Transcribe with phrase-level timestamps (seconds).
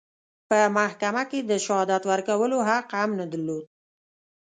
[0.49, 3.65] په محکمه کې د شهادت ورکولو حق هم نه درلود.